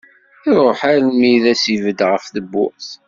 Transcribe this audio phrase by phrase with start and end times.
[0.49, 2.89] Iruḥ almi i d as-ibed ɣef tewwurt.